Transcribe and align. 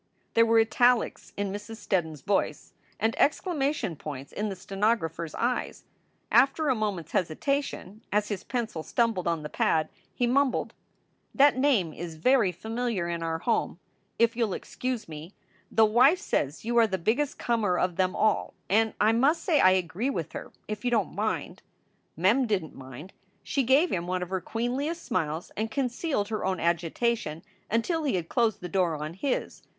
There 0.33 0.47
were 0.47 0.59
italics 0.59 1.31
in 1.37 1.53
Mrs. 1.53 1.75
Steddon 1.75 2.13
s 2.13 2.21
voice 2.21 2.73
and 2.99 3.15
exclamation 3.19 3.95
points 3.95 4.31
in 4.31 4.49
the 4.49 4.55
stenographer 4.55 5.25
s 5.25 5.35
eyes. 5.35 5.83
After 6.31 6.69
a 6.69 6.73
moment 6.75 7.13
s 7.13 7.29
hesi 7.29 7.35
tation, 7.35 7.99
as 8.11 8.29
his 8.29 8.43
pencil 8.43 8.81
stumbled 8.81 9.27
on 9.27 9.43
the 9.43 9.47
pad, 9.47 9.89
he 10.11 10.25
mumbled: 10.25 10.73
"That 11.35 11.55
name 11.55 11.93
is 11.93 12.15
very 12.15 12.51
familiar 12.51 13.07
in 13.07 13.21
our 13.21 13.37
home, 13.37 13.77
if 14.17 14.35
you 14.35 14.47
ll 14.47 14.53
excuse 14.55 15.05
382 15.05 15.39
SOULS 15.39 15.39
FOR 15.39 15.67
SALE 15.69 15.85
me. 15.85 15.85
The 15.85 15.93
wife 15.93 16.19
says 16.19 16.65
you 16.65 16.77
are 16.79 16.87
the 16.87 16.97
biggest 16.97 17.37
comer 17.37 17.77
of 17.77 17.97
them 17.97 18.15
all, 18.15 18.55
and 18.67 18.95
I 18.99 19.11
must 19.11 19.43
say 19.43 19.59
I 19.61 19.69
agree 19.69 20.09
with 20.09 20.31
her, 20.31 20.51
if 20.67 20.83
you 20.83 20.89
don 20.89 21.09
t 21.11 21.15
mind." 21.15 21.61
Mem 22.17 22.47
didn 22.47 22.71
t 22.71 22.75
mind. 22.75 23.13
She 23.43 23.61
gave 23.61 23.91
him 23.91 24.07
one 24.07 24.23
of 24.23 24.31
her 24.31 24.41
queenliest 24.41 25.03
smiles, 25.03 25.51
and 25.55 25.69
concealed 25.69 26.29
her 26.29 26.43
own 26.43 26.59
agitation 26.59 27.43
until 27.69 28.03
he 28.03 28.15
had 28.15 28.29
closed 28.29 28.61
the 28.61 28.67
door 28.67 28.95
on 28.95 29.13
his. 29.13 29.61